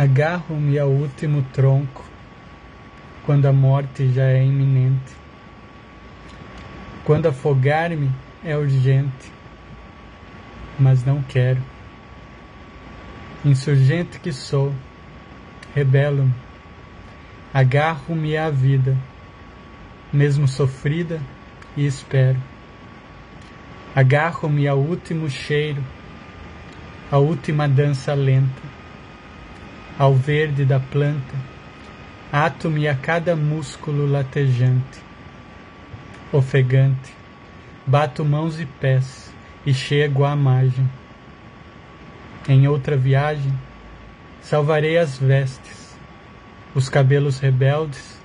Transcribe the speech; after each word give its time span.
Agarro-me 0.00 0.78
ao 0.78 0.88
último 0.88 1.42
tronco 1.52 2.02
quando 3.26 3.44
a 3.44 3.52
morte 3.52 4.10
já 4.10 4.22
é 4.22 4.42
iminente. 4.42 5.12
Quando 7.04 7.28
afogar-me 7.28 8.10
é 8.42 8.56
urgente, 8.56 9.30
mas 10.78 11.04
não 11.04 11.22
quero. 11.22 11.60
Insurgente 13.44 14.18
que 14.20 14.32
sou, 14.32 14.72
rebelo-me, 15.74 16.32
agarro-me 17.52 18.38
à 18.38 18.48
vida, 18.48 18.96
mesmo 20.10 20.48
sofrida, 20.48 21.20
e 21.76 21.84
espero. 21.84 22.38
Agarro-me 23.94 24.66
ao 24.66 24.78
último 24.78 25.28
cheiro, 25.28 25.84
à 27.12 27.18
última 27.18 27.68
dança 27.68 28.14
lenta, 28.14 28.79
ao 30.00 30.14
verde 30.14 30.64
da 30.64 30.80
planta, 30.80 31.34
ato-me 32.32 32.88
a 32.88 32.94
cada 32.94 33.36
músculo 33.36 34.10
latejante. 34.10 34.98
Ofegante, 36.32 37.12
bato 37.86 38.24
mãos 38.24 38.58
e 38.58 38.64
pés 38.64 39.30
e 39.66 39.74
chego 39.74 40.24
à 40.24 40.34
margem. 40.34 40.88
Em 42.48 42.66
outra 42.66 42.96
viagem, 42.96 43.52
salvarei 44.40 44.96
as 44.96 45.18
vestes, 45.18 45.94
os 46.74 46.88
cabelos 46.88 47.38
rebeldes 47.38 48.18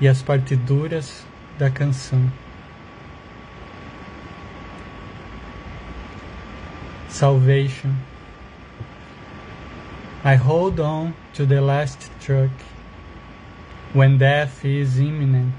e 0.00 0.06
as 0.06 0.22
partiduras 0.22 1.26
da 1.58 1.68
canção. 1.68 2.30
Salvation. 7.08 7.90
I 10.22 10.34
hold 10.34 10.78
on 10.80 11.14
to 11.32 11.46
the 11.46 11.62
last 11.62 12.10
truck 12.20 12.50
when 13.94 14.18
death 14.18 14.62
is 14.66 14.98
imminent, 14.98 15.54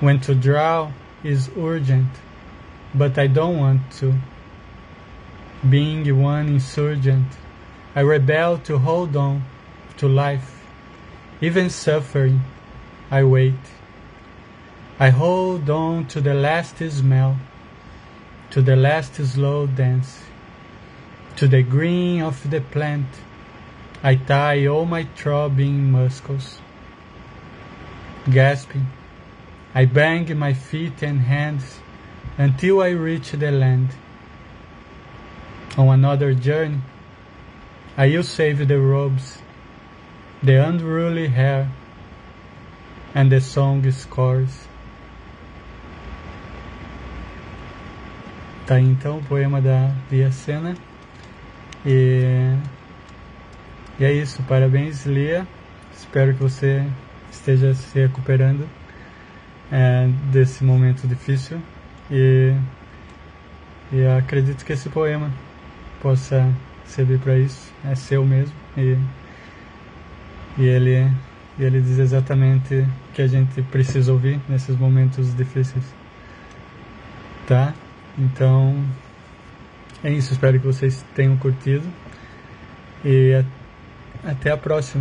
when 0.00 0.18
to 0.22 0.34
draw 0.34 0.90
is 1.22 1.48
urgent, 1.56 2.08
but 2.92 3.16
I 3.16 3.28
don't 3.28 3.58
want 3.58 3.92
to. 4.00 4.12
Being 5.70 6.20
one 6.20 6.48
insurgent, 6.48 7.28
I 7.94 8.00
rebel 8.00 8.58
to 8.64 8.78
hold 8.78 9.14
on 9.14 9.44
to 9.98 10.08
life, 10.08 10.66
even 11.40 11.70
suffering, 11.70 12.40
I 13.08 13.22
wait. 13.22 13.54
I 14.98 15.10
hold 15.10 15.70
on 15.70 16.06
to 16.08 16.20
the 16.20 16.34
last 16.34 16.78
smell, 16.78 17.36
to 18.50 18.62
the 18.62 18.74
last 18.74 19.14
slow 19.14 19.68
dance, 19.68 20.24
to 21.36 21.46
the 21.46 21.62
green 21.62 22.22
of 22.22 22.50
the 22.50 22.60
plant. 22.60 23.06
I 24.02 24.16
tie 24.16 24.66
all 24.66 24.86
my 24.86 25.04
throbbing 25.16 25.90
muscles. 25.92 26.60
Gasping, 28.30 28.86
I 29.74 29.84
bang 29.84 30.36
my 30.38 30.54
feet 30.54 31.02
and 31.02 31.20
hands 31.20 31.78
until 32.38 32.82
I 32.82 32.90
reach 32.90 33.32
the 33.32 33.50
land. 33.50 33.90
On 35.76 35.88
another 35.88 36.32
journey, 36.32 36.80
I 37.96 38.08
will 38.08 38.22
save 38.22 38.66
the 38.66 38.80
robes, 38.80 39.38
the 40.42 40.54
unruly 40.66 41.28
hair, 41.28 41.70
and 43.14 43.30
the 43.30 43.40
song 43.40 43.90
scores. 43.92 44.66
Tá 48.66 48.80
então 48.80 49.18
o 49.18 49.22
poema 49.22 49.60
da 49.60 49.92
Lia 50.10 50.32
Sena. 50.32 50.74
E, 51.86 52.52
e 54.00 54.04
é 54.04 54.12
isso, 54.12 54.42
parabéns 54.42 55.06
Lia. 55.06 55.46
Espero 55.96 56.34
que 56.34 56.42
você 56.42 56.84
esteja 57.30 57.72
se 57.74 57.96
recuperando 58.00 58.68
é, 59.70 60.08
desse 60.32 60.64
momento 60.64 61.06
difícil. 61.06 61.58
E, 62.10 62.52
e 63.92 64.04
acredito 64.18 64.64
que 64.64 64.72
esse 64.72 64.88
poema 64.88 65.30
possa 66.02 66.52
servir 66.84 67.20
para 67.20 67.38
isso. 67.38 67.72
É 67.88 67.94
seu 67.94 68.24
mesmo. 68.24 68.54
E, 68.76 68.98
e 70.58 70.64
ele, 70.64 71.08
ele 71.56 71.80
diz 71.80 71.98
exatamente 71.98 72.74
o 72.74 73.12
que 73.14 73.22
a 73.22 73.28
gente 73.28 73.62
precisa 73.62 74.12
ouvir 74.12 74.40
nesses 74.48 74.76
momentos 74.76 75.36
difíceis. 75.36 75.84
Tá? 77.46 77.72
Então, 78.18 78.84
é 80.02 80.10
isso. 80.10 80.32
Espero 80.32 80.58
que 80.58 80.66
vocês 80.66 81.04
tenham 81.14 81.36
curtido. 81.36 81.86
E 83.04 83.44
até 84.24 84.50
a 84.50 84.56
próxima. 84.56 84.94